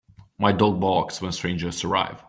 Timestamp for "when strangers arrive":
1.21-2.17